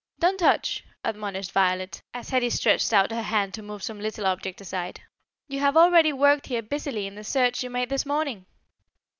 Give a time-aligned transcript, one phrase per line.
[0.17, 4.59] "Don't touch," admonished Violet, as Hetty stretched out her hand to move some little object
[4.59, 5.01] aside.
[5.47, 8.47] "You have already worked here busily in the search you made this morning."